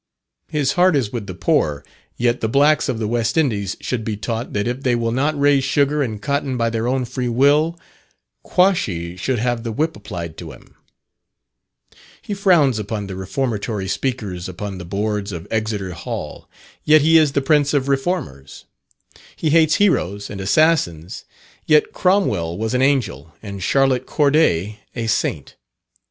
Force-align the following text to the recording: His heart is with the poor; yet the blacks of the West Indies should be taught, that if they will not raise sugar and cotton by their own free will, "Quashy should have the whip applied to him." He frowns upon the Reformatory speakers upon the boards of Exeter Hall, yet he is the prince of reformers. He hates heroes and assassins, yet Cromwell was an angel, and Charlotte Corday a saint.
His 0.47 0.71
heart 0.71 0.95
is 0.95 1.13
with 1.13 1.27
the 1.27 1.35
poor; 1.35 1.85
yet 2.17 2.41
the 2.41 2.49
blacks 2.49 2.89
of 2.89 2.97
the 2.97 3.07
West 3.07 3.37
Indies 3.37 3.77
should 3.81 4.03
be 4.03 4.17
taught, 4.17 4.51
that 4.53 4.67
if 4.67 4.81
they 4.81 4.95
will 4.95 5.11
not 5.11 5.39
raise 5.39 5.63
sugar 5.63 6.01
and 6.01 6.19
cotton 6.19 6.57
by 6.57 6.71
their 6.71 6.87
own 6.87 7.05
free 7.05 7.27
will, 7.29 7.79
"Quashy 8.43 9.15
should 9.15 9.37
have 9.37 9.61
the 9.61 9.71
whip 9.71 9.95
applied 9.95 10.37
to 10.37 10.53
him." 10.53 10.73
He 12.19 12.33
frowns 12.33 12.79
upon 12.79 13.05
the 13.05 13.15
Reformatory 13.15 13.87
speakers 13.87 14.49
upon 14.49 14.79
the 14.79 14.85
boards 14.85 15.31
of 15.31 15.47
Exeter 15.51 15.91
Hall, 15.93 16.49
yet 16.83 17.01
he 17.03 17.19
is 17.19 17.33
the 17.33 17.41
prince 17.43 17.71
of 17.71 17.87
reformers. 17.87 18.65
He 19.35 19.51
hates 19.51 19.75
heroes 19.75 20.31
and 20.31 20.41
assassins, 20.41 21.25
yet 21.67 21.93
Cromwell 21.93 22.57
was 22.57 22.73
an 22.73 22.81
angel, 22.81 23.35
and 23.43 23.61
Charlotte 23.61 24.07
Corday 24.07 24.79
a 24.95 25.05
saint. 25.05 25.57